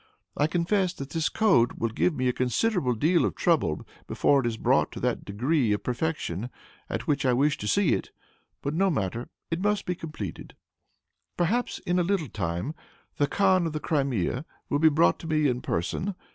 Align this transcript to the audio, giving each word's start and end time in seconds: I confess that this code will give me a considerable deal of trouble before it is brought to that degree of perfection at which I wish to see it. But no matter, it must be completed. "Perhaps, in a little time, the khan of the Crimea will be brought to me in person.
I 0.35 0.47
confess 0.47 0.93
that 0.93 1.11
this 1.11 1.29
code 1.29 1.73
will 1.73 1.89
give 1.89 2.11
me 2.15 2.27
a 2.27 2.33
considerable 2.33 2.95
deal 2.95 3.23
of 3.23 3.35
trouble 3.35 3.85
before 4.07 4.39
it 4.39 4.47
is 4.47 4.57
brought 4.57 4.91
to 4.93 4.99
that 4.99 5.23
degree 5.23 5.73
of 5.73 5.83
perfection 5.83 6.49
at 6.89 7.05
which 7.05 7.23
I 7.23 7.33
wish 7.33 7.55
to 7.59 7.67
see 7.67 7.89
it. 7.93 8.09
But 8.63 8.73
no 8.73 8.89
matter, 8.89 9.29
it 9.51 9.61
must 9.61 9.85
be 9.85 9.93
completed. 9.93 10.55
"Perhaps, 11.37 11.77
in 11.85 11.99
a 11.99 12.03
little 12.03 12.29
time, 12.29 12.73
the 13.17 13.27
khan 13.27 13.67
of 13.67 13.73
the 13.73 13.79
Crimea 13.79 14.43
will 14.69 14.79
be 14.79 14.89
brought 14.89 15.19
to 15.19 15.27
me 15.27 15.47
in 15.47 15.61
person. 15.61 16.15